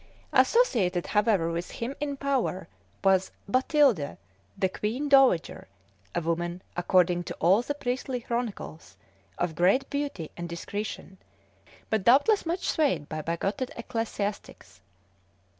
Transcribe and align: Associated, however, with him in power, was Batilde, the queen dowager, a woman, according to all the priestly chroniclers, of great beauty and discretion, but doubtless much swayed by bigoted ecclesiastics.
Associated, 0.33 1.05
however, 1.05 1.51
with 1.51 1.69
him 1.73 1.93
in 1.99 2.17
power, 2.17 2.67
was 3.03 3.29
Batilde, 3.47 4.17
the 4.57 4.67
queen 4.67 5.07
dowager, 5.07 5.67
a 6.15 6.21
woman, 6.21 6.63
according 6.75 7.23
to 7.25 7.35
all 7.35 7.61
the 7.61 7.75
priestly 7.75 8.21
chroniclers, 8.21 8.97
of 9.37 9.53
great 9.53 9.87
beauty 9.91 10.31
and 10.35 10.49
discretion, 10.49 11.19
but 11.91 12.03
doubtless 12.03 12.47
much 12.47 12.67
swayed 12.67 13.09
by 13.09 13.21
bigoted 13.21 13.71
ecclesiastics. 13.77 14.81